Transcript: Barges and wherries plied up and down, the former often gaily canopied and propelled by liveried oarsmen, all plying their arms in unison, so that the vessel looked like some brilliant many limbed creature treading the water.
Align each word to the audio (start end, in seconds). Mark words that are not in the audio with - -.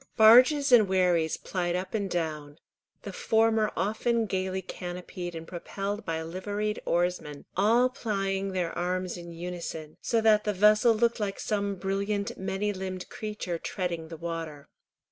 Barges 0.17 0.71
and 0.71 0.87
wherries 0.89 1.37
plied 1.37 1.75
up 1.75 1.93
and 1.93 2.09
down, 2.09 2.57
the 3.03 3.13
former 3.13 3.71
often 3.77 4.25
gaily 4.25 4.63
canopied 4.63 5.35
and 5.35 5.47
propelled 5.47 6.07
by 6.07 6.23
liveried 6.23 6.81
oarsmen, 6.87 7.45
all 7.55 7.87
plying 7.87 8.51
their 8.53 8.75
arms 8.75 9.15
in 9.15 9.31
unison, 9.31 9.97
so 10.01 10.19
that 10.19 10.43
the 10.43 10.53
vessel 10.53 10.95
looked 10.95 11.19
like 11.19 11.39
some 11.39 11.75
brilliant 11.75 12.35
many 12.35 12.73
limbed 12.73 13.09
creature 13.09 13.59
treading 13.59 14.07
the 14.07 14.17
water. 14.17 14.69